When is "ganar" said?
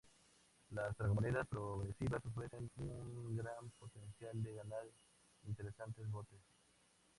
4.55-4.87